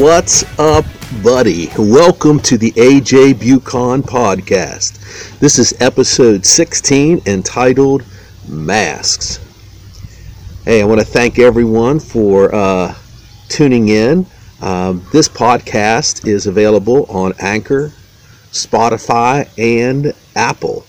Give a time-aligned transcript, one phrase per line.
[0.00, 0.86] What's up,
[1.22, 1.68] buddy?
[1.76, 5.38] Welcome to the AJ Bucon podcast.
[5.38, 8.02] This is episode 16 entitled
[8.48, 9.38] Masks.
[10.64, 12.96] Hey, I want to thank everyone for uh,
[13.50, 14.24] tuning in.
[14.62, 17.92] Um, this podcast is available on Anchor,
[18.50, 20.86] Spotify, and Apple.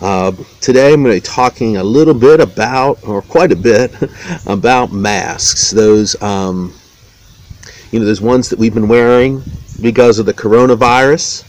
[0.00, 3.94] Uh, today I'm going to be talking a little bit about, or quite a bit,
[4.46, 5.70] about masks.
[5.70, 6.74] Those, um,
[7.90, 9.42] you know, those ones that we've been wearing
[9.80, 11.44] because of the coronavirus,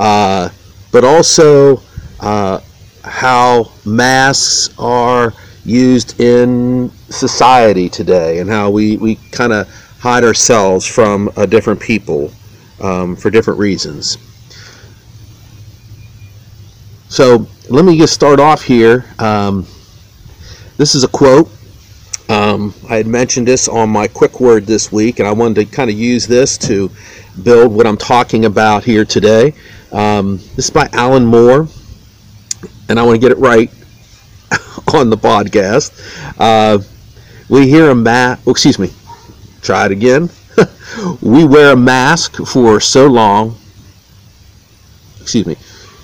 [0.00, 0.48] uh,
[0.92, 1.80] but also
[2.20, 2.60] uh,
[3.04, 5.32] how masks are
[5.64, 11.80] used in society today and how we, we kind of hide ourselves from uh, different
[11.80, 12.30] people
[12.80, 14.18] um, for different reasons.
[17.08, 19.04] So let me just start off here.
[19.18, 19.66] Um,
[20.76, 21.50] this is a quote.
[22.28, 25.64] Um, I had mentioned this on my quick word this week, and I wanted to
[25.76, 26.90] kind of use this to
[27.42, 29.54] build what I'm talking about here today.
[29.92, 31.68] Um, this is by Alan Moore,
[32.88, 33.70] and I want to get it right
[34.94, 35.92] on the podcast.
[36.38, 36.78] Uh,
[37.48, 38.42] we hear a mask.
[38.46, 38.92] Oh, excuse me.
[39.62, 40.28] Try it again.
[41.22, 43.56] we wear a mask for so long.
[45.20, 45.56] Excuse me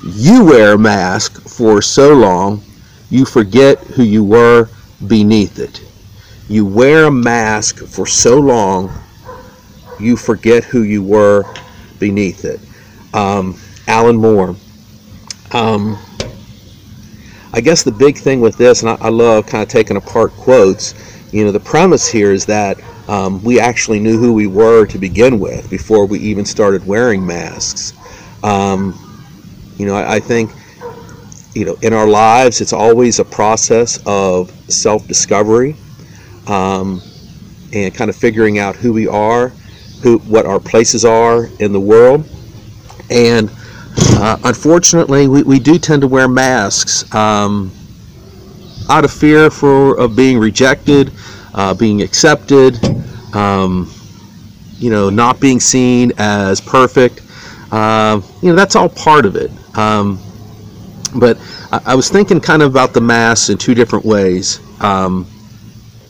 [0.06, 2.62] you wear a mask for so long,
[3.11, 4.69] you forget who you were
[5.06, 5.83] beneath it.
[6.48, 8.92] You wear a mask for so long,
[9.98, 11.44] you forget who you were
[11.98, 12.60] beneath it.
[13.14, 14.54] Um, Alan Moore.
[15.52, 15.98] Um,
[17.54, 20.33] I guess the big thing with this, and I, I, love kind of taking apart
[20.33, 20.94] quotes,
[21.33, 22.78] you know, the premise here is that
[23.08, 27.24] um, we actually knew who we were to begin with before we even started wearing
[27.24, 27.92] masks.
[28.42, 28.98] Um,
[29.78, 30.50] you know, I, I think,
[31.54, 35.77] you know, in our lives, it's always a process of self discovery
[36.46, 37.02] um,
[37.72, 39.48] and kind of figuring out who we are,
[40.02, 42.28] who what our places are in the world.
[43.10, 43.50] And
[43.96, 47.70] uh, unfortunately, we, we do tend to wear masks um,
[48.88, 51.12] out of fear for of being rejected,
[51.54, 52.78] uh, being accepted,
[53.34, 53.90] um,
[54.78, 57.22] you know, not being seen as perfect.
[57.72, 59.50] Uh, you know, that's all part of it.
[59.77, 60.20] Um,
[61.16, 61.38] but
[61.72, 65.27] I, I, was thinking kind of about the mass in two different ways um,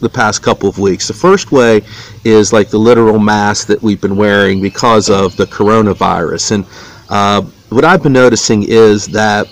[0.01, 1.09] the past couple of weeks.
[1.09, 1.83] The first way
[2.25, 6.53] is like the literal mask that we've been wearing because of the coronavirus.
[6.53, 6.67] And
[7.09, 9.47] uh, what I've been noticing is that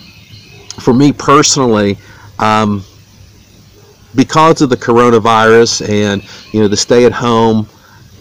[0.79, 1.97] for me personally,
[2.39, 2.83] um,
[4.15, 6.23] because of the coronavirus and
[6.53, 7.67] you know the stay at home,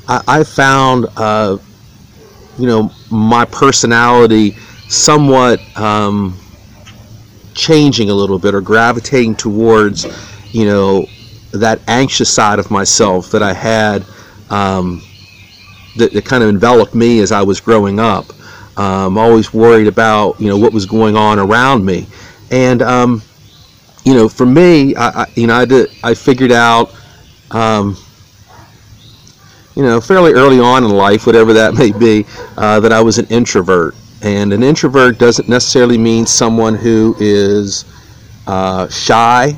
[0.08, 1.58] I, I found uh,
[2.58, 4.52] you know my personality
[4.88, 6.38] somewhat um,
[7.54, 10.06] changing a little bit or gravitating towards,
[10.52, 11.06] you know,
[11.52, 14.04] that anxious side of myself that I had
[14.50, 15.02] um,
[15.96, 18.26] that, that, kind of enveloped me as I was growing up.
[18.78, 22.06] Um, always worried about, you know, what was going on around me.
[22.50, 23.22] And, um,
[24.04, 26.94] you know, for me, I, I, you know, I, did, I figured out,
[27.50, 27.96] um,
[29.74, 32.26] you know, fairly early on in life, whatever that may be,
[32.56, 33.94] uh, that I was an introvert.
[34.22, 37.84] And an introvert doesn't necessarily mean someone who is
[38.46, 39.56] uh, shy.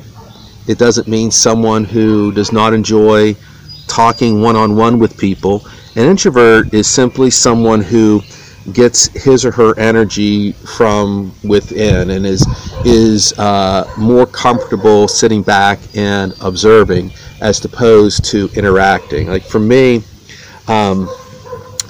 [0.67, 3.35] It doesn't mean someone who does not enjoy
[3.87, 5.65] talking one on one with people.
[5.95, 8.21] An introvert is simply someone who
[8.73, 12.45] gets his or her energy from within and is
[12.83, 17.11] is uh, more comfortable sitting back and observing
[17.41, 19.27] as opposed to interacting.
[19.27, 20.03] Like for me,
[20.67, 21.07] um,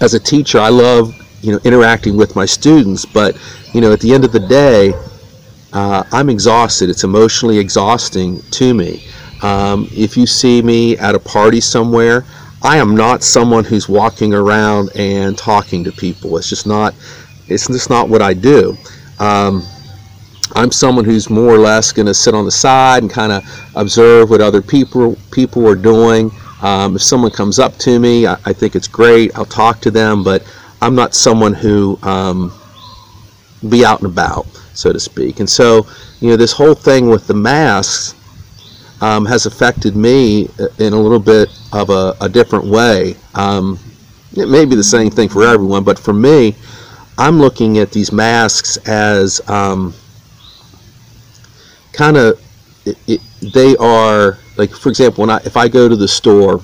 [0.01, 1.13] as a teacher, I love
[1.45, 3.38] you know interacting with my students but
[3.74, 4.94] you know at the end of the day
[5.75, 6.89] uh, i'm exhausted.
[6.89, 9.04] It's emotionally exhausting to me.
[9.44, 12.24] Um, if you see me at a party somewhere
[12.63, 16.38] i am not someone who's walking around and talking to people.
[16.38, 16.95] It's just not
[17.48, 18.75] it's just not what i do.
[19.19, 19.63] Um,
[20.56, 23.44] i'm someone who's more or less going to sit on the side and kind of
[23.75, 26.31] observe what other people people are doing.
[26.62, 29.38] Um, if someone comes up to me I, I think it's great.
[29.38, 30.42] I'll talk to them but
[30.81, 32.54] I'm not someone who um,
[33.69, 34.45] be out and about,
[34.75, 35.39] so to speak.
[35.39, 35.88] And so,
[36.19, 38.13] you know, this whole thing with the masks
[39.01, 43.16] um, has affected me in a little bit of a, a different way.
[43.33, 43.80] Um,
[44.36, 46.56] it may be the same thing for everyone, but for me,
[47.18, 49.94] I'm looking at these masks as um,
[51.94, 52.39] kind of
[53.42, 56.62] they are like, for example, when I if I go to the store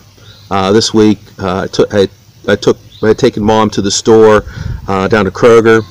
[0.49, 2.07] uh, this week, uh, I, took, I,
[2.47, 4.43] I took I had taken mom to the store
[4.87, 5.81] uh, down to Kroger,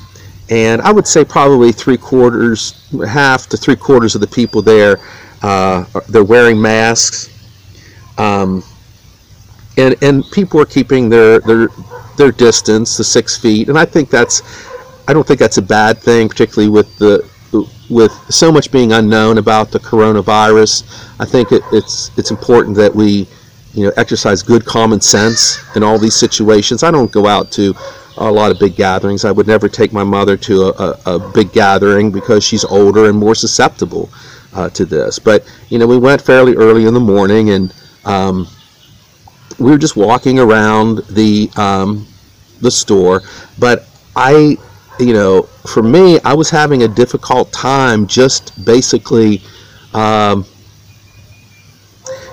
[0.51, 4.99] and I would say probably three quarters, half to three quarters of the people there,
[5.43, 7.29] uh, they're wearing masks.
[8.19, 8.63] Um,
[9.79, 11.69] and and people are keeping their their
[12.17, 14.43] their distance, the six feet, and I think that's
[15.09, 17.27] I don't think that's a bad thing, particularly with the
[17.89, 20.85] with so much being unknown about the coronavirus.
[21.19, 23.27] I think it, it's it's important that we
[23.73, 26.83] you know exercise good common sense in all these situations.
[26.83, 27.75] I don't go out to
[28.17, 29.25] a lot of big gatherings.
[29.25, 33.09] I would never take my mother to a, a, a big gathering because she's older
[33.09, 34.11] and more susceptible
[34.53, 35.19] uh, to this.
[35.19, 37.75] But you know, we went fairly early in the morning, and
[38.05, 38.47] um,
[39.59, 42.07] we were just walking around the um,
[42.61, 43.23] the store.
[43.59, 43.87] But
[44.17, 44.57] I,
[44.99, 49.43] you know, for me, I was having a difficult time just basically,
[49.95, 50.45] um,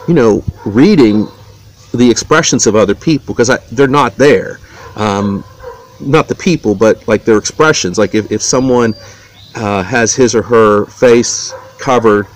[0.07, 1.27] you know, reading
[1.93, 4.59] the expressions of other people because they're not there.
[4.95, 5.43] Um,
[5.99, 7.97] not the people, but like their expressions.
[7.97, 8.93] Like if, if someone
[9.55, 12.27] uh, has his or her face covered,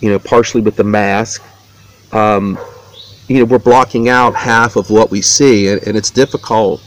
[0.00, 1.42] you know, partially with the mask,
[2.12, 2.58] um,
[3.28, 6.82] you know, we're blocking out half of what we see, and, and it's difficult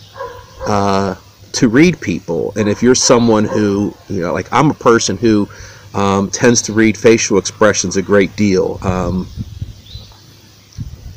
[0.67, 1.15] uh,
[1.53, 2.53] to read people.
[2.57, 5.47] And if you're someone who, you know, like I'm a person who
[5.93, 8.79] um, tends to read facial expressions a great deal.
[8.81, 9.27] Um,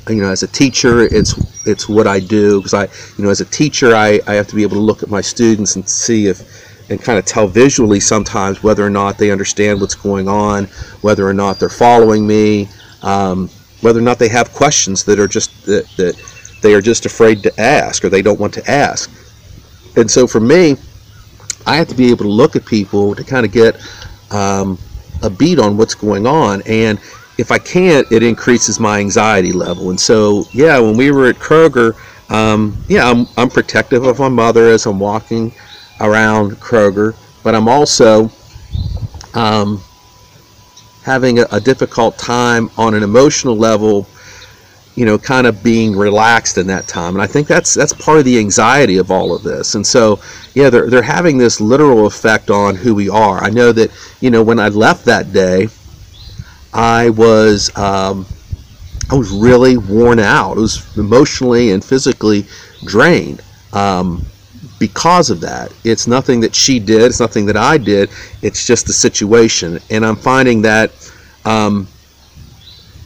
[0.09, 1.35] you know, as a teacher, it's
[1.67, 2.85] it's what I do because I,
[3.17, 5.21] you know, as a teacher, I, I have to be able to look at my
[5.21, 6.43] students and see if
[6.89, 10.65] and kind of tell visually sometimes whether or not they understand what's going on,
[11.01, 12.69] whether or not they're following me,
[13.03, 13.49] um,
[13.81, 16.15] whether or not they have questions that are just that, that
[16.63, 19.11] they are just afraid to ask or they don't want to ask.
[19.97, 20.77] And so for me,
[21.67, 23.77] I have to be able to look at people to kind of get
[24.31, 24.79] um,
[25.23, 27.01] a beat on what's going on and
[27.39, 29.91] if I can't, it increases my anxiety level.
[29.91, 31.95] And so, yeah, when we were at Kroger,
[32.31, 35.53] um, yeah, I'm, I'm protective of my mother as I'm walking
[36.01, 38.31] around Kroger, but I'm also
[39.35, 39.83] um,
[41.03, 44.07] having a, a, difficult time on an emotional level,
[44.95, 47.15] you know, kind of being relaxed in that time.
[47.15, 49.75] And I think that's that's part of the anxiety of all of this.
[49.75, 50.21] And so,
[50.55, 53.43] yeah, they're, they're having this literal effect on who we are.
[53.45, 53.91] I know that,
[54.21, 55.69] you know, when I left that day,
[56.77, 58.27] I was um,
[59.11, 60.59] I was really worn out.
[60.59, 62.45] I was emotionally and physically
[62.85, 63.43] drained
[63.73, 64.25] um,
[64.79, 65.73] because of that.
[65.85, 67.03] It's nothing that she did.
[67.03, 68.11] It's nothing that I did.
[68.43, 70.93] It's just the situation, and I'm finding that.
[71.45, 71.89] Um,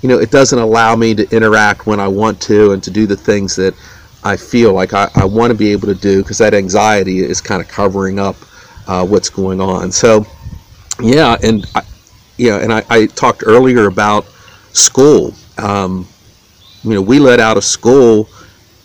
[0.03, 3.07] you know, it doesn't allow me to interact when I want to and to do
[3.07, 3.75] the things that
[4.25, 7.43] I feel like I, I want to be able to do because that anxiety is
[7.43, 8.37] kind of covering up
[8.87, 9.93] uh, what's going on.
[9.93, 10.27] So,
[11.03, 11.83] yeah, and I,
[12.41, 14.25] yeah, and I, I talked earlier about
[14.73, 15.35] school.
[15.59, 16.09] Um,
[16.83, 18.31] you know, we let out of school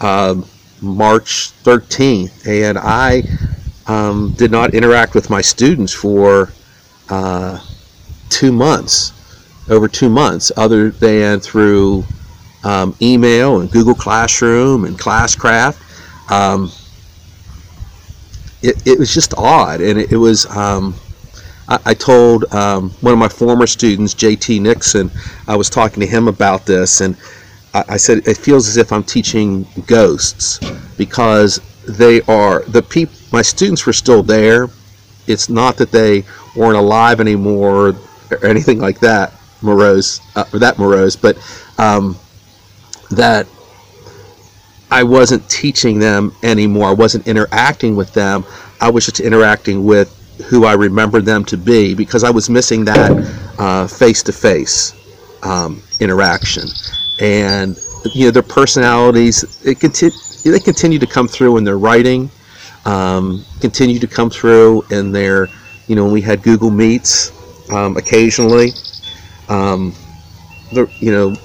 [0.01, 0.35] uh,
[0.81, 3.23] March 13th, and I
[3.87, 6.51] um, did not interact with my students for
[7.09, 7.65] uh,
[8.27, 9.13] two months,
[9.69, 12.03] over two months, other than through
[12.65, 15.79] um, email and Google Classroom and Classcraft.
[16.29, 16.69] Um,
[18.61, 20.93] it, it was just odd, and it, it was um,
[21.67, 25.11] I, I told um, one of my former students, JT Nixon,
[25.47, 27.15] I was talking to him about this, and
[27.73, 30.59] I, I said it feels as if I'm teaching ghosts
[30.97, 33.15] because they are the people.
[33.31, 34.69] My students were still there.
[35.27, 36.23] It's not that they
[36.55, 37.95] weren't alive anymore
[38.31, 41.37] or anything like that, morose uh, or that morose, but
[41.77, 42.15] um,
[43.11, 43.47] that
[44.91, 46.87] I wasn't teaching them anymore.
[46.89, 48.45] I wasn't interacting with them.
[48.79, 52.85] I was just interacting with who I remember them to be because I was missing
[52.85, 54.93] that face to face
[55.99, 56.67] interaction.
[57.19, 57.77] And
[58.13, 60.11] you know their personalities it conti-
[60.43, 62.29] they continue to come through in their writing,
[62.85, 65.47] um, continue to come through in their
[65.87, 67.31] you know we had Google Meets
[67.71, 68.71] um, occasionally.
[69.49, 69.93] Um,
[70.71, 71.35] the, you know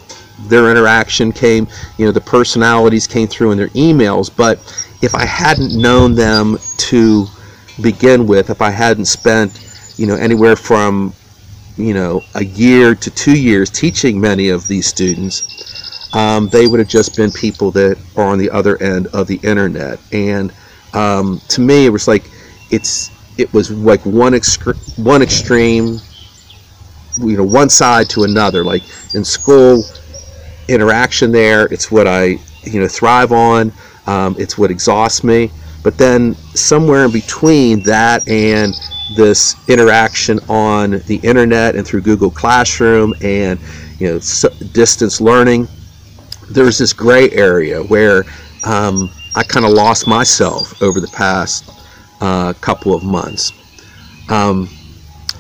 [0.49, 1.67] their interaction came
[1.99, 4.59] you know the personalities came through in their emails but
[5.03, 7.27] if i hadn't known them to
[7.81, 11.13] begin with if I hadn't spent, you know, anywhere from,
[11.77, 16.81] you know, a year to two years teaching many of these students, um, they would
[16.81, 19.99] have just been people that are on the other end of the internet.
[20.13, 20.53] And
[20.93, 22.25] um, to me, it was like
[22.71, 25.99] it's it was like one excre- one extreme,
[27.19, 28.65] you know, one side to another.
[28.65, 28.83] Like
[29.15, 29.85] in school,
[30.69, 33.73] interaction there, it's what I you know thrive on.
[34.07, 35.51] Um, it's what exhausts me.
[35.83, 38.75] But then somewhere in between that and
[39.17, 43.59] this interaction on the internet and through Google Classroom and
[43.99, 44.19] you know
[44.73, 45.69] distance learning,
[46.51, 48.25] there's this gray area where
[48.65, 51.71] um, I kind of lost myself over the past
[52.21, 53.53] uh, couple of months.
[54.29, 54.69] Um,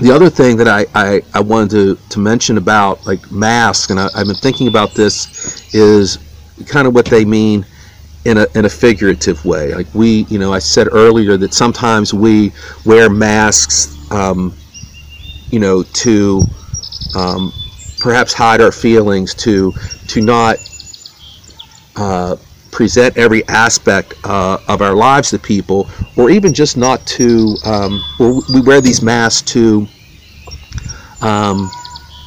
[0.00, 4.00] the other thing that I, I, I, wanted to, to mention about like masks, and
[4.00, 6.18] I, I've been thinking about this, is
[6.66, 7.66] kind of what they mean
[8.24, 9.74] in a, in a figurative way.
[9.74, 12.52] Like we, you know, I said earlier that sometimes we
[12.84, 14.54] wear masks, um,
[15.50, 16.42] you know, to
[17.16, 17.52] um,
[18.00, 19.72] perhaps hide our feelings, to
[20.08, 20.56] to not
[21.96, 22.36] uh,
[22.70, 28.02] present every aspect uh, of our lives to people, or even just not to, um,
[28.18, 29.86] or we wear these masks to
[31.22, 31.70] um,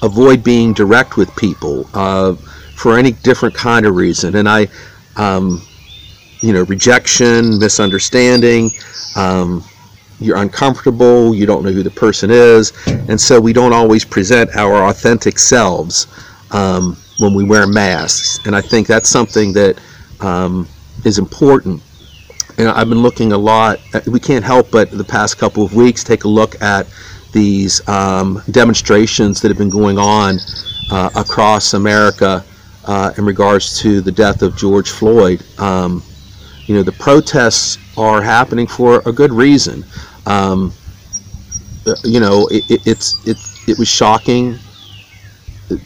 [0.02, 2.34] avoid being direct with people uh,
[2.76, 4.36] for any different kind of reason.
[4.36, 4.68] And I,
[5.16, 5.62] um,
[6.44, 8.70] you know, rejection, misunderstanding,
[9.16, 9.64] um,
[10.20, 14.54] you're uncomfortable, you don't know who the person is, and so we don't always present
[14.58, 16.08] our authentic selves
[16.52, 18.46] um, when we wear masks.
[18.46, 19.80] And I think that's something that
[20.20, 20.68] um,
[21.06, 21.82] is important.
[22.58, 23.80] And I've been looking a lot.
[24.06, 26.88] We can't help but the past couple of weeks take a look at
[27.32, 30.40] these um, demonstrations that have been going on
[30.92, 32.44] uh, across America
[32.84, 35.42] uh, in regards to the death of George Floyd.
[35.58, 36.04] Um,
[36.66, 39.84] you know, the protests are happening for a good reason.
[40.26, 40.74] Um,
[42.04, 44.58] you know, it, it, it's it, it was shocking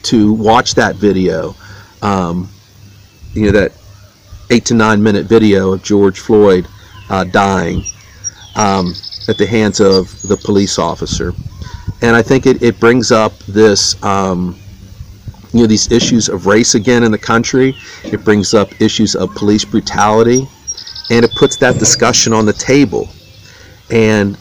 [0.03, 1.55] to watch that video.
[2.01, 2.49] Um,
[3.33, 3.71] you know that
[4.49, 6.67] eight to nine minute video of George Floyd
[7.09, 7.83] uh, dying
[8.55, 8.93] um,
[9.27, 11.33] at the hands of the police officer.
[12.01, 14.57] And I think it, it brings up this, um,
[15.53, 17.75] you know, these issues of race again in the country.
[18.03, 20.47] It brings up issues of police brutality,
[21.09, 23.09] and it puts that discussion on the table.
[23.89, 24.37] And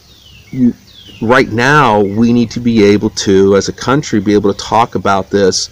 [1.23, 4.95] right now, we need to be able to, as a country, be able to talk
[4.95, 5.71] about this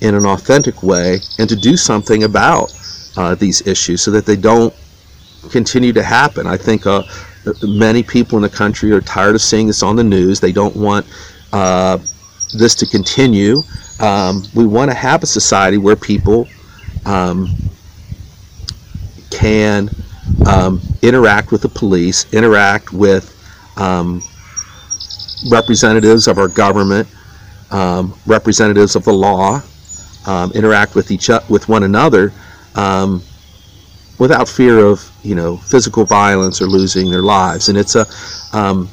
[0.00, 2.72] in an authentic way and to do something about
[3.16, 4.74] uh, these issues so that they don't
[5.50, 6.46] continue to happen.
[6.46, 7.02] I think uh,
[7.62, 10.40] many people in the country are tired of seeing this on the news.
[10.40, 11.06] They don't want
[11.52, 11.98] uh,
[12.58, 13.62] this to continue.
[14.00, 16.48] Um, we want to have a society where people
[17.06, 17.48] um,
[19.30, 19.88] can
[20.46, 23.30] um, interact with the police, interact with
[23.76, 24.22] um,
[25.50, 27.08] representatives of our government,
[27.70, 29.60] um, representatives of the law,
[30.26, 32.32] um, interact with each with one another
[32.74, 33.22] um,
[34.18, 37.68] without fear of you know physical violence or losing their lives.
[37.68, 38.06] And it's a
[38.56, 38.88] um,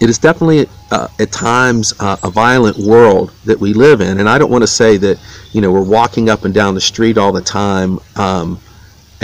[0.00, 4.18] it is definitely uh, at times uh, a violent world that we live in.
[4.20, 5.18] And I don't want to say that
[5.52, 7.98] you know we're walking up and down the street all the time.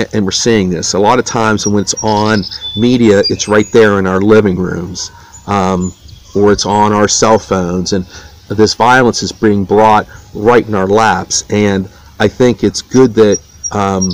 [0.00, 2.42] And, and we're seeing this a lot of times when it's on
[2.76, 5.10] media it's right there in our living rooms
[5.46, 5.92] um,
[6.34, 8.04] or it's on our cell phones and
[8.48, 11.88] this violence is being brought right in our laps and
[12.18, 13.40] i think it's good that
[13.72, 14.10] um,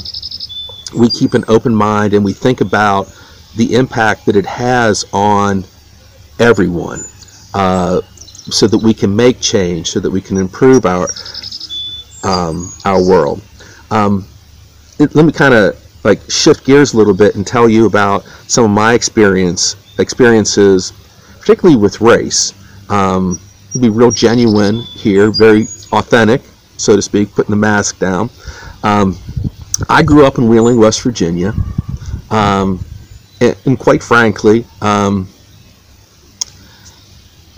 [0.98, 3.06] we keep an open mind and we think about
[3.56, 5.64] the impact that it has on
[6.38, 7.00] everyone
[7.54, 8.00] uh,
[8.50, 11.08] so that we can make change, so that we can improve our
[12.24, 13.42] um, our world.
[13.90, 14.26] Um,
[14.98, 18.24] it, let me kind of like shift gears a little bit and tell you about
[18.46, 20.92] some of my experience experiences,
[21.40, 22.54] particularly with race.
[22.90, 23.40] Um,
[23.80, 25.62] be real genuine here, very
[25.92, 26.42] authentic,
[26.76, 28.30] so to speak, putting the mask down.
[28.82, 29.16] Um,
[29.88, 31.52] I grew up in Wheeling, West Virginia,
[32.30, 32.84] um,
[33.40, 35.28] and, and, quite frankly, um,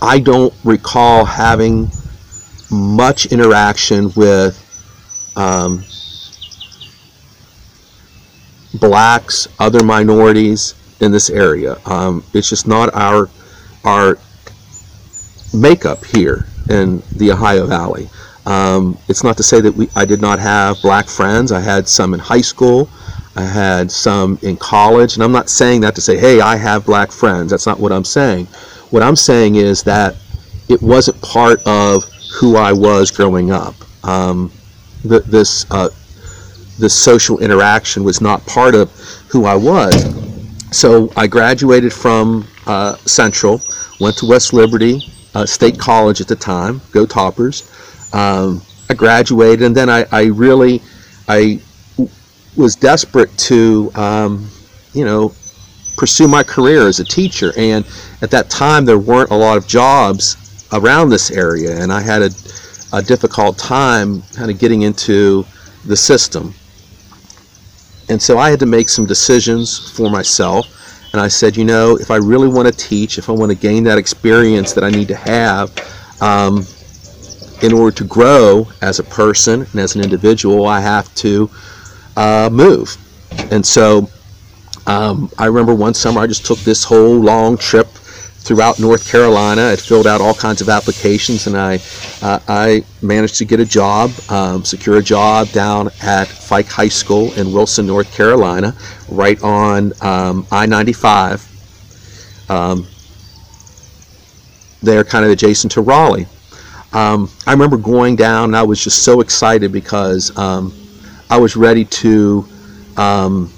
[0.01, 1.89] I don't recall having
[2.71, 4.57] much interaction with
[5.35, 5.83] um,
[8.75, 11.77] blacks, other minorities in this area.
[11.85, 13.29] Um, it's just not our
[13.83, 14.17] our
[15.53, 18.09] makeup here in the Ohio Valley.
[18.45, 21.51] Um, it's not to say that we, I did not have black friends.
[21.51, 22.89] I had some in high school.
[23.35, 25.15] I had some in college.
[25.15, 27.51] And I'm not saying that to say, hey, I have black friends.
[27.51, 28.47] That's not what I'm saying.
[28.89, 30.15] What I'm saying is that
[30.67, 32.03] it wasn't part of
[32.39, 33.75] who I was growing up.
[34.03, 34.51] Um,
[35.03, 35.89] this, uh,
[36.79, 38.91] this social interaction was not part of
[39.29, 39.93] who I was.
[40.71, 43.61] So I graduated from uh, Central,
[43.99, 45.01] went to West Liberty
[45.35, 47.69] uh, State College at the time, go Toppers
[48.13, 50.81] um, I graduated, and then I, I really
[51.27, 51.61] I
[52.55, 54.49] was desperate to um,
[54.93, 55.33] you know
[55.97, 57.51] pursue my career as a teacher.
[57.57, 57.85] And
[58.21, 62.21] at that time, there weren't a lot of jobs around this area, and I had
[62.21, 62.29] a,
[62.93, 65.45] a difficult time kind of getting into
[65.85, 66.53] the system.
[68.09, 70.65] And so I had to make some decisions for myself.
[71.13, 73.57] And I said, you know, if I really want to teach, if I want to
[73.57, 75.71] gain that experience that I need to have,
[76.21, 76.65] um,
[77.61, 81.49] in order to grow as a person and as an individual, I have to
[82.15, 82.95] uh, move.
[83.51, 84.09] And so
[84.87, 87.87] um, I remember one summer I just took this whole long trip
[88.49, 89.69] throughout North Carolina.
[89.69, 91.75] I filled out all kinds of applications, and I
[92.23, 96.87] uh, I managed to get a job, um, secure a job down at Fike High
[96.87, 98.75] School in Wilson, North Carolina,
[99.07, 102.49] right on um, I-95.
[102.49, 102.87] Um,
[104.81, 106.25] they're kind of adjacent to Raleigh.
[106.91, 110.73] Um, I remember going down, and I was just so excited because um,
[111.29, 112.47] I was ready to
[112.97, 113.53] um,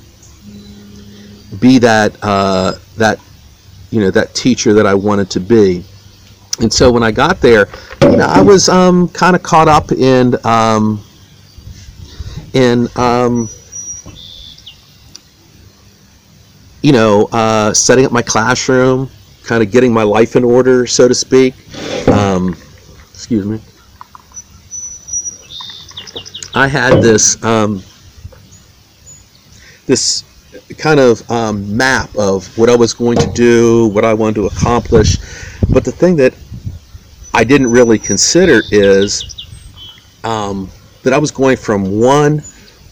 [1.61, 3.21] be that uh, that
[3.91, 5.83] you know that teacher that I wanted to be.
[6.59, 7.67] And so when I got there,
[8.01, 11.03] you know, I was um, kind of caught up in um,
[12.53, 13.49] in um,
[16.81, 19.09] you know uh, setting up my classroom,
[19.43, 21.53] kind of getting my life in order, so to speak.
[22.07, 22.55] Um,
[23.11, 23.61] excuse me.
[26.53, 27.81] I had this um,
[29.85, 30.23] this
[30.77, 34.45] kind of um, map of what I was going to do, what I wanted to
[34.47, 35.17] accomplish.
[35.69, 36.33] But the thing that
[37.33, 39.47] I didn't really consider is
[40.23, 40.69] um,
[41.03, 42.41] that I was going from one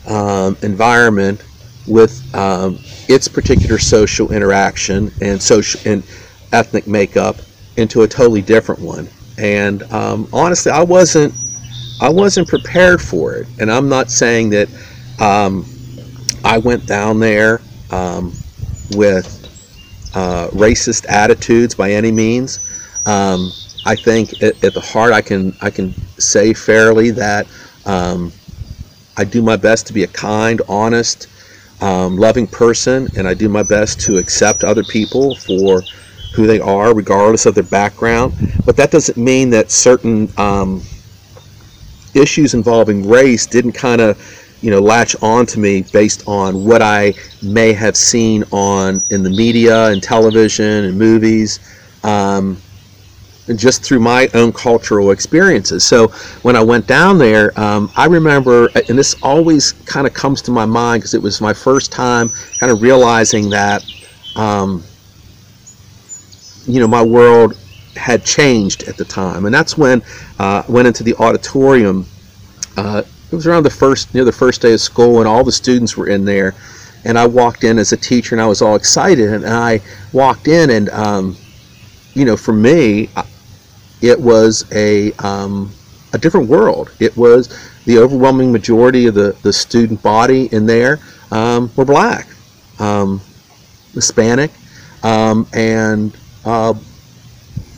[0.07, 1.43] um, environment
[1.88, 6.03] with um, its particular social interaction and social and
[6.51, 7.38] ethnic makeup
[7.77, 9.07] into a totally different one.
[9.38, 11.33] And um, honestly, I wasn't
[12.01, 13.48] I wasn't prepared for it.
[13.59, 14.69] And I'm not saying that
[15.19, 15.65] um,
[16.45, 18.34] I went down there um,
[18.96, 19.36] with
[20.15, 22.60] uh, racist attitudes by any means.
[23.05, 23.51] Um,
[23.86, 27.48] I think at, at, the heart, I can I can say fairly that
[27.86, 28.31] um,
[29.17, 31.27] I do my best to be a kind, honest,
[31.81, 35.81] um, loving person, and I do my best to accept other people for
[36.35, 38.33] who they are, regardless of their background.
[38.66, 40.81] But that doesn't mean that certain um,
[42.13, 44.18] issues involving race didn't kind of
[44.61, 49.24] you know latch on to me based on what I may have seen on in
[49.24, 51.59] the media and television and movies
[52.03, 52.57] um,
[53.48, 55.83] and just through my own cultural experiences.
[55.83, 56.09] So
[56.43, 60.51] when I went down there um, I remember and this always kind of comes to
[60.51, 63.83] my mind because it was my first time kind of realizing that
[64.35, 64.83] um,
[66.65, 67.55] you know my world
[68.00, 69.45] had changed at the time.
[69.45, 70.01] And that's when
[70.39, 72.05] uh, I went into the auditorium
[72.77, 75.51] uh, it was around the first near the first day of school and all the
[75.51, 76.55] students were in there
[77.05, 79.79] and i walked in as a teacher and i was all excited and i
[80.13, 81.35] walked in and um,
[82.13, 83.09] you know for me
[84.01, 85.72] it was a um,
[86.13, 86.92] a different world.
[87.00, 87.48] It was
[87.85, 91.00] the overwhelming majority of the, the student body in there
[91.31, 92.27] um, were black
[92.79, 93.22] um,
[93.94, 94.51] hispanic
[95.03, 96.15] um, and
[96.46, 96.74] uh,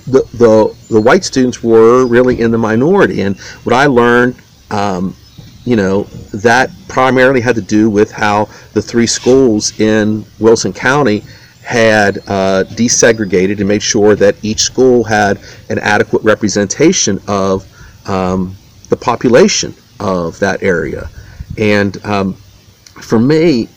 [0.08, 4.36] the, the, the white students were really in the minority and what i learned
[4.72, 5.16] um,
[5.66, 11.24] you know, that primarily had to do with how the three schools in Wilson County
[11.64, 17.66] had uh, desegregated and made sure that each school had an adequate representation of
[18.10, 18.56] um,
[18.90, 21.10] the population of that area.
[21.58, 22.34] And um,
[23.02, 23.70] for me,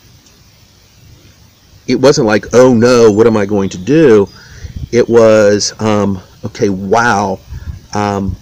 [1.86, 4.26] it wasn't like, oh no, what am I going to do?
[4.90, 7.38] It was, um, okay, wow,
[7.94, 8.34] um,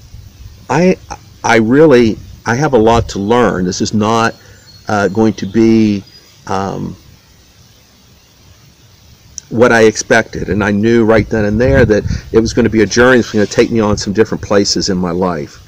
[0.71, 0.97] I
[1.43, 3.65] I really I have a lot to learn.
[3.65, 4.35] This is not
[4.89, 6.03] uh, going to be
[6.47, 6.97] um,
[9.49, 12.71] what I expected, and I knew right then and there that it was going to
[12.71, 15.59] be a journey that's going to take me on some different places in my life.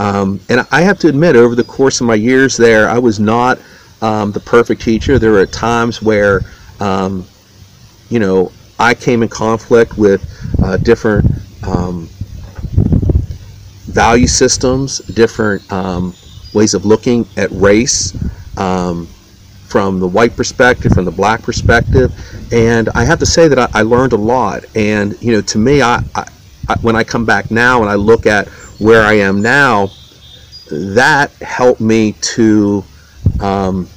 [0.00, 3.20] Um, and I have to admit, over the course of my years there, I was
[3.20, 3.58] not
[4.00, 5.18] um, the perfect teacher.
[5.18, 6.40] There were times where,
[6.80, 7.26] um,
[8.08, 10.24] you know, I came in conflict with
[10.62, 11.30] uh, different
[11.62, 12.08] um,
[13.86, 16.14] value systems, different um,
[16.54, 18.14] ways of looking at race
[18.58, 19.06] um,
[19.68, 22.12] from the white perspective, from the black perspective,
[22.52, 24.64] and I have to say that I, I learned a lot.
[24.76, 26.28] And you know, to me, I, I,
[26.68, 29.90] I, when I come back now and I look at where I am now,
[30.70, 32.84] that helped me to
[33.40, 33.88] um,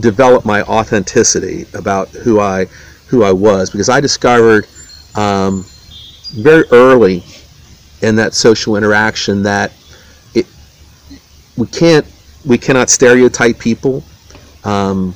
[0.00, 2.66] develop my authenticity about who I
[3.06, 4.66] who I was because I discovered
[5.14, 5.64] um,
[6.34, 7.24] very early
[8.02, 9.72] in that social interaction that
[11.58, 12.06] we can't
[12.46, 14.02] we cannot stereotype people.
[14.64, 15.14] Um,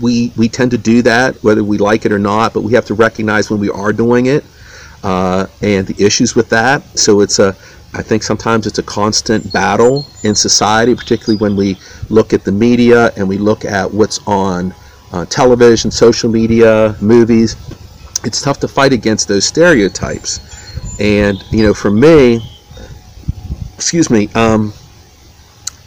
[0.00, 2.84] we we tend to do that whether we like it or not, but we have
[2.86, 4.44] to recognize when we are doing it
[5.02, 6.82] uh, and the issues with that.
[6.98, 7.56] So it's a
[7.94, 11.78] I think sometimes it's a constant battle in society, particularly when we
[12.10, 14.74] look at the media and we look at what's on
[15.12, 17.56] uh, television, social media, movies.
[18.24, 21.00] It's tough to fight against those stereotypes.
[21.00, 22.42] And you know, for me,
[23.78, 24.72] excuse me, um,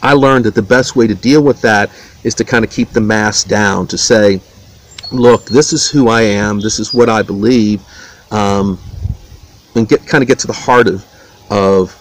[0.02, 1.90] I learned that the best way to deal with that
[2.24, 4.40] is to kind of keep the mass down, to say,
[5.12, 7.82] look, this is who I am, this is what I believe,
[8.30, 8.78] um,
[9.74, 11.04] and get kind of get to the heart of
[11.50, 11.94] of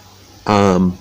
[0.48, 0.92] um,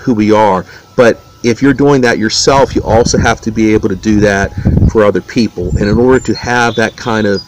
[0.00, 0.64] who we are.
[0.96, 4.50] But if you're doing that yourself, you also have to be able to do that
[4.90, 5.68] for other people.
[5.76, 7.42] And in order to have that kind of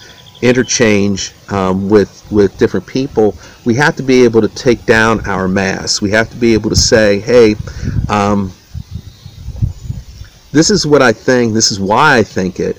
[0.44, 5.48] interchange um, with with different people, we have to be able to take down our
[5.48, 6.02] masks.
[6.02, 7.56] We have to be able to say, "Hey,
[8.08, 8.52] um,
[10.52, 11.54] this is what I think.
[11.54, 12.76] This is why I think it,"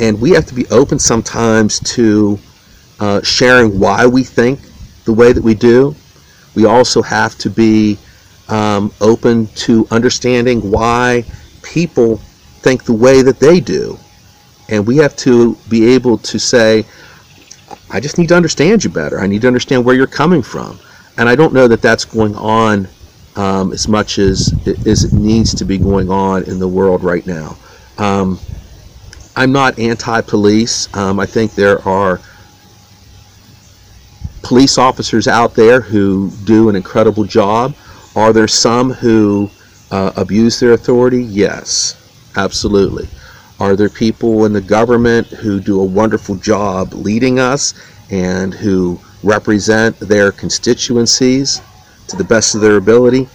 [0.00, 2.38] and we have to be open sometimes to
[2.98, 4.60] uh, sharing why we think
[5.04, 5.94] the way that we do.
[6.54, 7.98] We also have to be
[8.48, 11.24] um, open to understanding why
[11.62, 12.18] people
[12.62, 13.98] think the way that they do.
[14.68, 16.84] And we have to be able to say,
[17.92, 19.20] I just need to understand you better.
[19.20, 20.78] I need to understand where you're coming from.
[21.18, 22.88] And I don't know that that's going on
[23.36, 24.52] um, as much as,
[24.86, 27.56] as it needs to be going on in the world right now.
[27.98, 28.38] Um,
[29.36, 30.94] I'm not anti police.
[30.96, 32.20] Um, I think there are
[34.42, 37.74] police officers out there who do an incredible job.
[38.16, 39.50] Are there some who
[39.90, 41.22] uh, abuse their authority?
[41.22, 43.08] Yes, absolutely.
[43.62, 47.74] Are there people in the government who do a wonderful job leading us
[48.10, 51.62] and who represent their constituencies
[52.08, 53.28] to the best of their ability?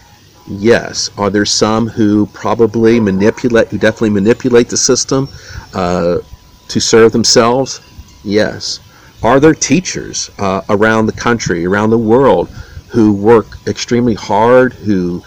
[0.50, 1.10] Yes.
[1.18, 5.30] Are there some who probably manipulate, who definitely manipulate the system
[5.74, 6.18] uh,
[6.68, 7.80] to serve themselves?
[8.26, 8.82] Yes.
[9.24, 12.50] Are there teachers uh, around the country, around the world,
[12.90, 15.24] who work extremely hard, who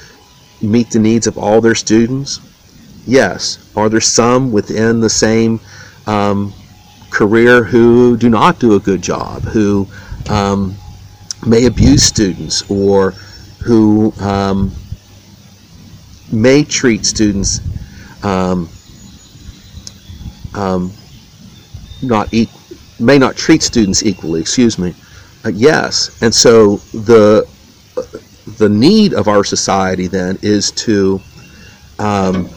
[0.61, 2.39] meet the needs of all their students?
[3.07, 3.59] Yes.
[3.77, 5.61] Are there some within the same
[6.07, 6.53] um,
[7.11, 9.87] career who do not do a good job, who
[10.29, 10.75] um,
[11.47, 13.13] may abuse students, or
[13.63, 14.73] who um,
[16.33, 17.61] may treat students
[18.23, 18.69] um,
[20.55, 20.93] um,
[22.03, 22.49] not e-
[22.99, 24.41] may not treat students equally.
[24.41, 24.95] Excuse me.
[25.45, 27.49] Uh, yes, and so the
[28.59, 31.21] the need of our society then is to
[31.99, 32.49] um,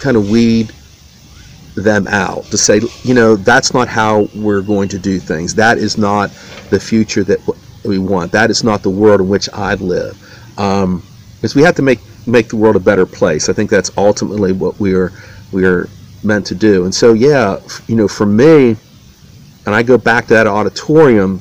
[0.00, 0.72] kind of weed
[1.76, 5.54] them out to say, you know, that's not how we're going to do things.
[5.54, 6.30] That is not
[6.70, 7.40] the future that
[7.84, 8.32] we want.
[8.32, 10.16] That is not the world in which I live.
[10.58, 11.02] Um,
[11.36, 13.48] because we have to make make the world a better place.
[13.48, 15.12] I think that's ultimately what we are
[15.52, 15.88] we are
[16.22, 16.84] meant to do.
[16.84, 18.76] And so, yeah, you know, for me,
[19.66, 21.40] and I go back to that auditorium,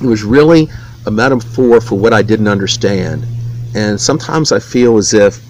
[0.00, 0.68] it was really
[1.06, 3.26] a metaphor for what I didn't understand.
[3.74, 5.40] And sometimes I feel as if,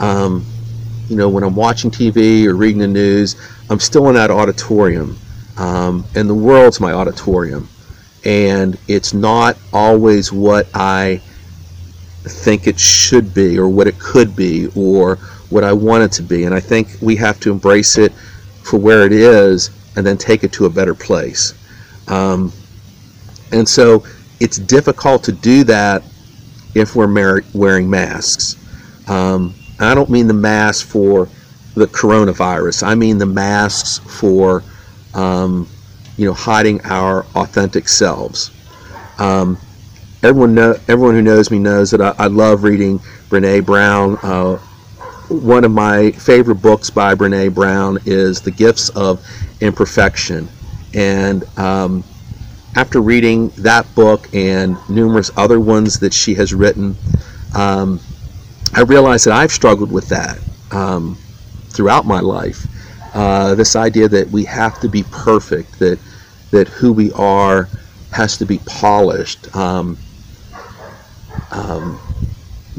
[0.00, 0.44] um,
[1.08, 3.36] you know, when I'm watching TV or reading the news,
[3.70, 5.16] I'm still in that auditorium.
[5.56, 7.68] Um, and the world's my auditorium.
[8.24, 11.20] And it's not always what I
[12.24, 15.16] think it should be or what it could be or
[15.50, 16.44] what I want it to be.
[16.44, 18.12] And I think we have to embrace it
[18.62, 21.54] for where it is and then take it to a better place.
[22.08, 22.52] Um,
[23.52, 24.04] and so
[24.40, 26.02] it's difficult to do that
[26.74, 28.56] if we're mar- wearing masks.
[29.08, 31.28] Um, I don't mean the mask for
[31.74, 32.86] the coronavirus.
[32.86, 34.62] I mean the masks for,
[35.14, 35.68] um,
[36.16, 38.50] you know, hiding our authentic selves.
[39.18, 39.58] Um,
[40.22, 44.18] everyone know, everyone who knows me knows that I, I love reading Brene Brown.
[44.22, 44.56] Uh,
[45.28, 49.24] one of my favorite books by Brene Brown is The Gifts of
[49.60, 50.48] Imperfection.
[50.94, 52.04] And um,
[52.76, 56.96] after reading that book and numerous other ones that she has written,
[57.54, 58.00] um,
[58.76, 60.38] I realized that I've struggled with that
[60.70, 61.16] um,
[61.70, 62.66] throughout my life.
[63.14, 65.98] Uh, this idea that we have to be perfect, that
[66.50, 67.70] that who we are
[68.12, 69.54] has to be polished.
[69.56, 69.96] Um,
[71.50, 71.98] um,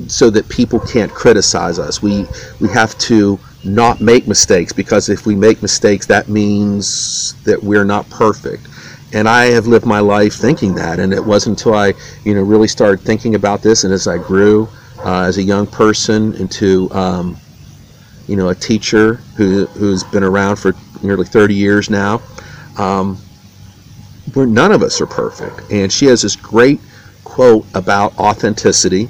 [0.08, 2.04] so that people can't criticize us.
[2.04, 2.28] We
[2.62, 7.84] we have to not make mistakes because if we make mistakes, that means that we're
[7.84, 8.68] not perfect.
[9.14, 12.44] And I have lived my life thinking that, and it wasn't until I, you know,
[12.44, 14.70] really started thinking about this, and as I grew
[15.06, 17.38] uh, as a young person into, um,
[18.28, 22.22] you know, a teacher who who's been around for nearly 30 years now,
[22.78, 23.18] um,
[24.34, 25.72] where none of us are perfect.
[25.72, 26.80] And she has this great
[27.24, 29.10] quote about authenticity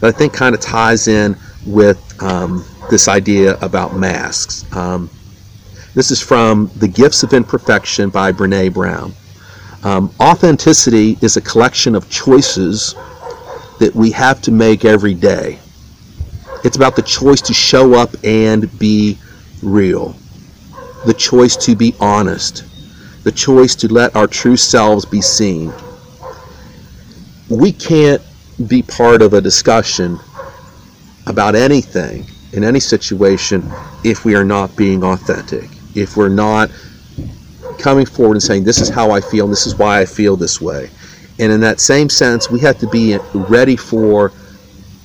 [0.00, 4.64] that I think kind of ties in with um, this idea about masks.
[4.74, 5.10] Um,
[5.94, 9.14] this is from The Gifts of Imperfection by Brene Brown.
[9.82, 12.94] Um, authenticity is a collection of choices
[13.78, 15.58] that we have to make every day.
[16.64, 19.18] It's about the choice to show up and be
[19.62, 20.16] real,
[21.04, 22.64] the choice to be honest,
[23.24, 25.72] the choice to let our true selves be seen
[27.48, 28.22] we can't
[28.66, 30.18] be part of a discussion
[31.26, 33.62] about anything in any situation
[34.04, 36.70] if we are not being authentic, if we're not
[37.78, 40.36] coming forward and saying, This is how I feel, and this is why I feel
[40.36, 40.90] this way.
[41.38, 44.32] And in that same sense, we have to be ready for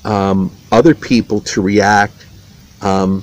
[0.04, 2.26] um, other people to react
[2.80, 3.22] um,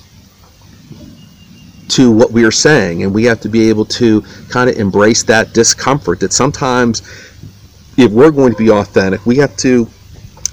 [1.90, 3.04] to what we are saying.
[3.04, 7.02] And we have to be able to kind of embrace that discomfort that sometimes,
[7.98, 9.88] if we're going to be authentic, we have to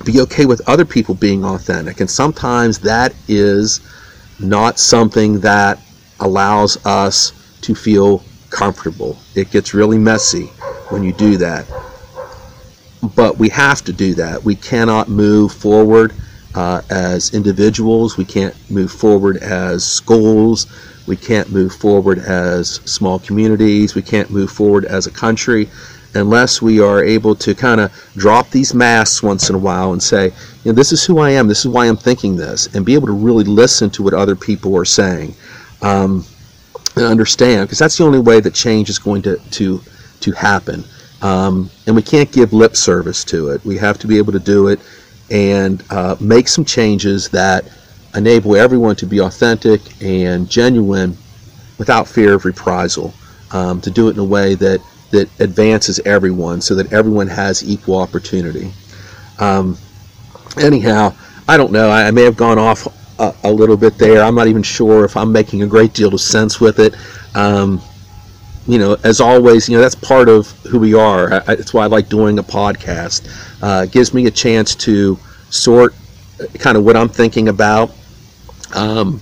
[0.05, 2.01] be okay with other people being authentic.
[2.01, 3.81] And sometimes that is
[4.41, 5.79] not something that
[6.21, 9.19] allows us to feel comfortable.
[9.35, 10.47] It gets really messy
[10.89, 11.67] when you do that.
[13.15, 14.43] But we have to do that.
[14.43, 16.13] We cannot move forward
[16.55, 18.17] uh, as individuals.
[18.17, 20.67] We can't move forward as schools.
[21.07, 23.95] We can't move forward as small communities.
[23.95, 25.69] We can't move forward as a country
[26.15, 30.03] unless we are able to kind of drop these masks once in a while and
[30.03, 30.27] say,
[30.65, 32.95] you know, this is who I am, this is why I'm thinking this, and be
[32.95, 35.35] able to really listen to what other people are saying
[35.83, 36.25] um,
[36.97, 39.81] and understand, because that's the only way that change is going to to
[40.21, 40.83] to happen.
[41.23, 43.65] Um, and we can't give lip service to it.
[43.65, 44.81] We have to be able to do it
[45.31, 47.69] and uh, make some changes that
[48.15, 51.17] enable everyone to be authentic and genuine
[51.79, 53.13] without fear of reprisal.
[53.53, 57.65] Um, to do it in a way that that advances everyone so that everyone has
[57.65, 58.73] equal opportunity.
[59.39, 59.79] Um,
[60.59, 61.15] anyhow,
[61.49, 61.89] I don't know.
[61.91, 62.87] I, I may have gone off
[63.19, 64.23] a, a, little bit there.
[64.23, 66.95] I'm not even sure if I'm making a great deal of sense with it.
[67.35, 67.81] Um,
[68.67, 71.43] you know, as always, you know, that's part of who we are.
[71.49, 73.29] It's why I like doing a podcast.
[73.63, 75.19] Uh, it gives me a chance to
[75.51, 75.95] sort
[76.59, 77.91] kind of what I'm thinking about,
[78.75, 79.21] um,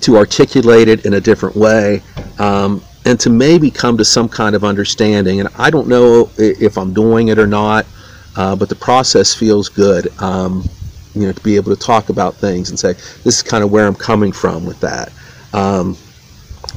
[0.00, 2.02] to articulate it in a different way.
[2.38, 5.40] Um, and to maybe come to some kind of understanding.
[5.40, 7.86] And I don't know if I'm doing it or not,
[8.36, 10.06] uh, but the process feels good.
[10.22, 10.64] Um,
[11.14, 13.70] you know, to be able to talk about things and say, this is kind of
[13.70, 15.12] where I'm coming from with that.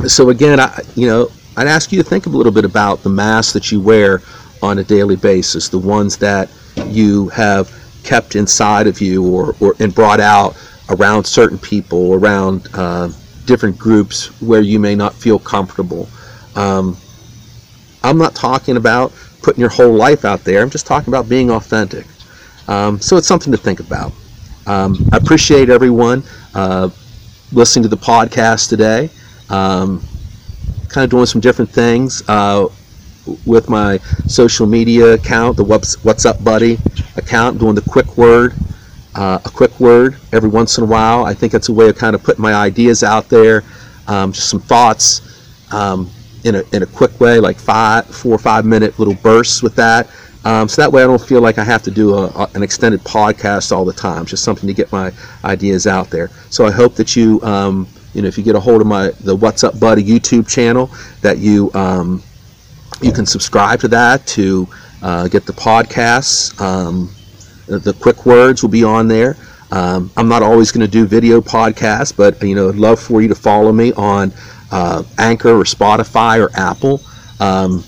[0.08, 3.10] So again, I, you know, I'd ask you to think a little bit about the
[3.10, 4.22] masks that you wear
[4.62, 6.50] on a daily basis, the ones that
[6.88, 7.72] you have
[8.04, 10.56] kept inside of you or, or and brought out
[10.90, 13.10] around certain people, around uh,
[13.46, 16.08] different groups where you may not feel comfortable.
[16.56, 16.98] Um,
[18.04, 20.62] I'm not talking about putting your whole life out there.
[20.62, 22.06] I'm just talking about being authentic.
[22.68, 24.12] Um, so it's something to think about.
[24.68, 26.90] Um, I appreciate everyone uh,
[27.52, 29.10] listening to the podcast today.
[29.50, 30.04] Um,
[30.90, 32.68] kind of doing some different things uh,
[33.46, 36.78] with my social media account, the What's, What's Up Buddy
[37.18, 38.54] account, doing the quick word.
[39.14, 41.24] Uh, a quick word every once in a while.
[41.24, 43.64] I think it's a way of kind of putting my ideas out there,
[44.08, 45.22] um, just some thoughts.
[45.72, 46.10] Um,
[46.46, 49.76] in a, in a quick way, like five, four or five minute little bursts with
[49.76, 50.08] that.
[50.46, 52.62] Um, so that way I don't feel like I have to do a, a, an
[52.62, 54.26] extended podcast all the time.
[54.26, 55.12] Just something to get my
[55.44, 56.30] ideas out there.
[56.52, 59.12] So I hope that you, um, you know, if you get a hold of my
[59.22, 60.90] the What's Up Buddy YouTube channel,
[61.22, 62.24] that you um,
[63.02, 64.68] you can subscribe to that to
[65.02, 66.60] uh, get the podcasts.
[66.62, 67.14] Um,
[67.68, 69.36] the quick words will be on there.
[69.72, 73.22] Um, I'm not always going to do video podcasts, but you know, I'd love for
[73.22, 74.32] you to follow me on
[74.72, 77.02] uh, Anchor or Spotify or Apple.
[77.40, 77.84] Um,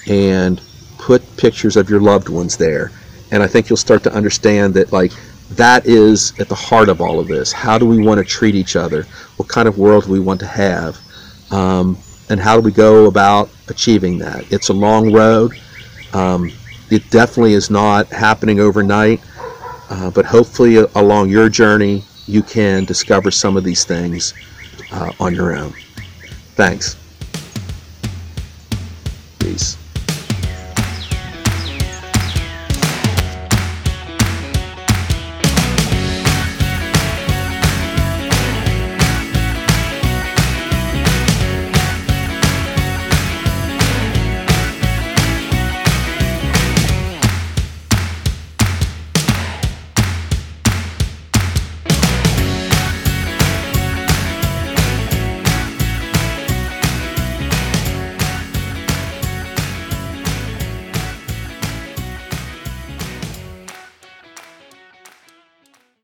[0.08, 0.62] and
[0.98, 2.92] put pictures of your loved ones there.
[3.32, 5.13] And I think you'll start to understand that, like,
[5.52, 7.54] that is at the heart of all of this.
[7.54, 9.04] How do we want to treat each other?
[9.38, 10.98] What kind of world do we want to have?
[11.52, 11.98] Um,
[12.30, 14.52] and how do we go about achieving that?
[14.52, 15.58] It's a long road.
[16.13, 16.52] Um,
[16.89, 19.21] it definitely is not happening overnight,
[19.89, 24.34] uh, but hopefully, along your journey, you can discover some of these things
[24.91, 25.73] uh, on your own.
[26.56, 26.95] Thanks.